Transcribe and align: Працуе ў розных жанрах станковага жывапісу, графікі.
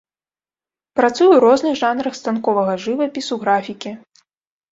Працуе 0.99 1.25
ў 1.33 1.39
розных 1.45 1.73
жанрах 1.81 2.17
станковага 2.21 2.73
жывапісу, 2.85 3.33
графікі. 3.43 3.91